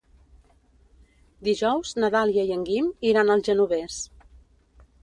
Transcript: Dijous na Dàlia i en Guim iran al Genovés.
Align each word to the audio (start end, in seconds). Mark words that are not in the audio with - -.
Dijous 1.49 1.93
na 2.01 2.09
Dàlia 2.17 2.47
i 2.51 2.57
en 2.59 2.67
Guim 2.71 2.89
iran 3.13 3.35
al 3.37 3.47
Genovés. 3.51 4.01